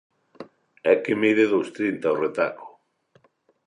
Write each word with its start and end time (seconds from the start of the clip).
É 0.91 0.93
que 1.03 1.13
mide 1.21 1.45
dous 1.53 1.67
trinta 1.77 2.13
o 2.13 2.19
retaco. 2.25 2.67